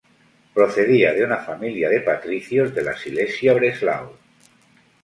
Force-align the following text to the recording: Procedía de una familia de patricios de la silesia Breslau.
Procedía 0.55 1.13
de 1.13 1.23
una 1.23 1.37
familia 1.37 1.87
de 1.87 2.01
patricios 2.01 2.73
de 2.73 2.81
la 2.81 2.97
silesia 2.97 3.53
Breslau. 3.53 4.13